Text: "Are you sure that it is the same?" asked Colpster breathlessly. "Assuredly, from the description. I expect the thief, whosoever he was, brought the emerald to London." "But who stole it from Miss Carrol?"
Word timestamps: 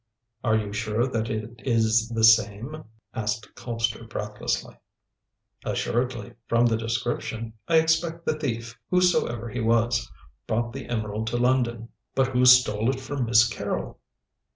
"Are 0.43 0.57
you 0.57 0.73
sure 0.73 1.05
that 1.05 1.29
it 1.29 1.59
is 1.63 2.09
the 2.09 2.23
same?" 2.23 2.85
asked 3.13 3.53
Colpster 3.53 4.03
breathlessly. 4.09 4.75
"Assuredly, 5.63 6.33
from 6.47 6.65
the 6.65 6.75
description. 6.75 7.53
I 7.67 7.75
expect 7.77 8.25
the 8.25 8.33
thief, 8.33 8.79
whosoever 8.89 9.47
he 9.49 9.59
was, 9.59 10.11
brought 10.47 10.73
the 10.73 10.87
emerald 10.89 11.27
to 11.27 11.37
London." 11.37 11.89
"But 12.15 12.29
who 12.29 12.45
stole 12.47 12.89
it 12.89 12.99
from 12.99 13.25
Miss 13.25 13.47
Carrol?" 13.47 13.99